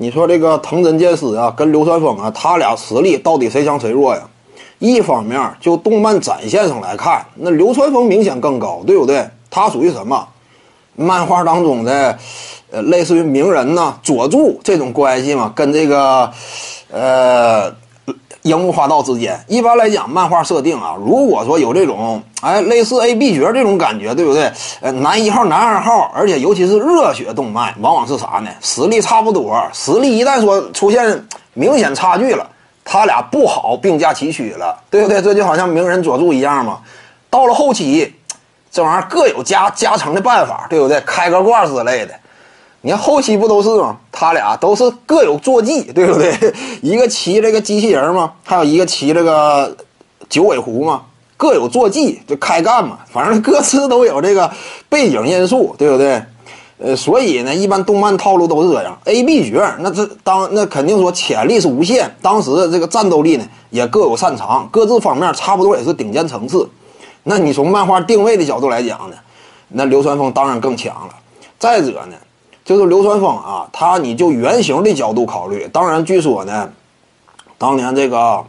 [0.00, 4.22] 你说这个藤真健司啊，跟流川枫啊，他俩实力到底谁强谁弱呀？
[4.78, 9.28] 一方面就动漫展现上来看，那流川枫明显更高，对不对？
[9.50, 10.26] 他属于什么？
[10.94, 12.16] 漫画当中的，
[12.70, 16.30] 呃，类似于鸣人呐、佐助这种关系嘛，跟这个，
[16.92, 17.68] 呃，
[18.48, 19.38] 樱木花道之间。
[19.46, 24.50] 一般来讲，漫画设定啊，如果说有这种，哎，类似 A B 角这种感觉，对不对？
[24.80, 28.50] 呃，男一号、男二号，而且尤其是热血动漫，往往是啥呢？
[28.60, 32.48] 实力差不多，实力一旦说出现明显差距了。
[32.90, 35.20] 他俩不好并驾齐驱了，对不对？
[35.20, 36.78] 这就好像鸣人佐助一样嘛。
[37.28, 38.14] 到了后期，
[38.72, 40.98] 这玩意儿各有加加成的办法，对不对？
[41.02, 42.14] 开个挂之类的。
[42.80, 43.98] 你看后期不都是吗？
[44.12, 46.54] 他俩都是各有坐骑， 对不对？
[46.80, 49.76] 一个骑这个机器人嘛，还有一个骑这个
[50.28, 51.02] 九尾狐嘛，
[51.36, 52.98] 各有坐骑就开干嘛。
[53.12, 54.50] 反正各自都有这个
[54.88, 56.22] 背景因素，对不对？
[56.80, 66.70] 呃，所以呢，一般动漫套路都是这样，A、B 角，那这当那肯定说潜力是无限，当时这个战斗力呢也各有擅长，各自方面差不多也是顶尖层次。
[67.24, 69.16] 那你从漫画定位的角度来讲呢，
[69.70, 71.14] 那流川枫当然更强了。
[71.58, 72.16] 再者呢，
[72.68, 76.70] 就是流川枫啊，他你就原型的角度考虑，当然据说呢，
[77.56, 78.18] 当年这个《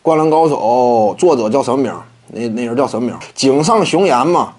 [0.00, 0.56] 灌篮高手》
[1.16, 1.92] 作者叫什么名？
[2.28, 3.18] 那那人叫什么名？
[3.34, 4.52] 井上雄彦嘛。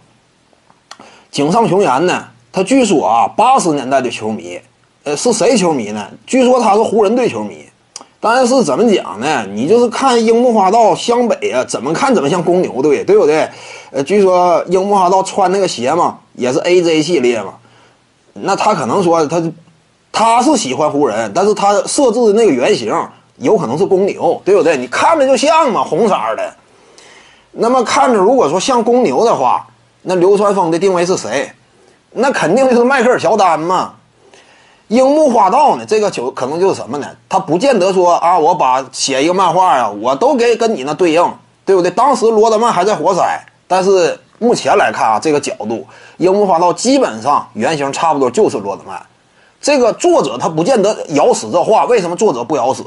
[1.31, 2.25] 井上雄彦呢？
[2.51, 4.59] 他据说啊，八十年代的球迷，
[5.05, 6.05] 呃，是谁球迷呢？
[6.27, 7.65] 据说他是湖人队球迷，
[8.19, 9.45] 但是怎么讲呢？
[9.53, 13.47] 你就是看樱木花道湘北啊，怎么看怎么像公牛队，对不对？
[13.91, 17.53] 呃，据说樱木花道穿那个鞋嘛，也是 AJ 系列嘛，
[18.33, 19.41] 那他可能说他
[20.11, 22.93] 他是喜欢湖人，但是他设置的那个原型
[23.37, 24.77] 有可能是公牛，对不对？
[24.77, 26.53] 你看着就像嘛，红色的。
[27.51, 29.67] 那么看着如果说像公牛的话，
[30.01, 31.51] 那流川枫的定位是谁？
[32.11, 33.93] 那肯定就是迈克尔乔丹嘛，
[34.87, 35.85] 樱木花道呢？
[35.85, 37.07] 这个球可能就是什么呢？
[37.27, 41.33] 他不见得说啊，我把写一个漫画呀，我都给跟你那对应，
[41.65, 41.89] 对不对？
[41.89, 45.87] 当时罗德曼还在活塞，但是目前来看啊，这个角度，
[46.17, 49.01] 樱木花道基本上原型差不多就是罗德曼。
[49.61, 52.83] 这个作者他不见得咬死这话，为什么作者不咬死？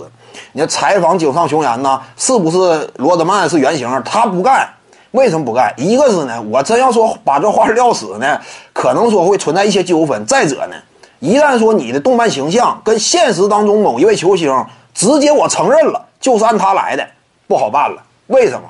[0.53, 3.89] 你看采访井上雄彦呢，是不是罗德曼是原型？
[4.05, 4.69] 他不干。
[5.13, 5.73] 为什么不干？
[5.79, 8.39] 一个是呢，我真要说把这话撂死呢，
[8.75, 10.27] 可能说会存在一些纠纷。
[10.27, 10.77] 再者呢，
[11.21, 14.55] 一旦说你的动漫形象跟现实当中某一位球星
[14.93, 17.07] 直接我承认了，就是按他来的，
[17.49, 18.03] 不好办了。
[18.27, 18.69] 为什么？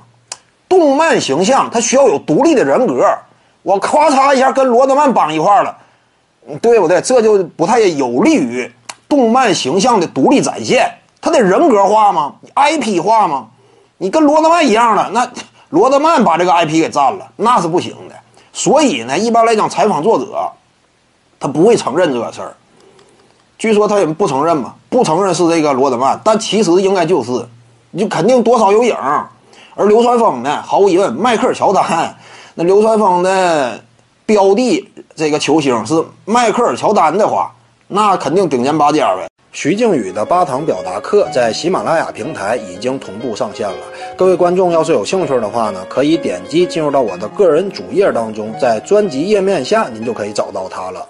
[0.69, 3.07] 动漫形象它需要有独立的人格，
[3.63, 5.77] 我咔嚓一下跟罗德曼绑一块了，
[6.61, 7.01] 对不对？
[7.01, 8.71] 这就不太有利于
[9.09, 10.91] 动漫形象的独立展现。
[11.21, 13.49] 他得人格化吗？IP 化吗？
[13.99, 15.29] 你跟罗德曼一样的那。
[15.71, 18.15] 罗德曼把这个 IP 给占了，那是不行的。
[18.53, 20.53] 所以呢，一般来讲，采访作者
[21.41, 22.55] 他不会承认这个事儿。
[23.59, 27.33] 据说他也不承认嘛，不承认是这个罗德曼，但其实应该就是，
[27.91, 28.97] 你就肯定多少有影。
[29.79, 32.17] 而流川枫呢，毫无疑问，迈克尔乔丹。
[32.55, 33.79] 那流川枫的
[34.25, 37.55] 标的这个球星是迈克尔乔丹的话，
[37.87, 39.29] 那肯定顶尖拔尖呗。
[39.53, 43.77] 徐静宇的八堂表达课在喜马拉雅平台已经同步上线了。
[44.17, 51.07] 各位观众要是有兴趣的话呢，可以点击进入到我的个人主页当中，在专辑页面下您就可以找到它了。